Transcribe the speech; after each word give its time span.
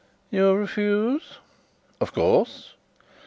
"You 0.31 0.55
refuse?" 0.55 1.37
"Of 1.99 2.11
course." 2.11 2.73